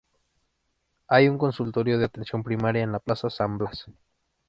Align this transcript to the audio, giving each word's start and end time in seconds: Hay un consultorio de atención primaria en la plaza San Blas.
Hay 1.09 1.27
un 1.27 1.37
consultorio 1.37 1.99
de 1.99 2.05
atención 2.05 2.41
primaria 2.41 2.81
en 2.81 2.91
la 2.91 2.97
plaza 2.97 3.29
San 3.29 3.59
Blas. 3.59 3.85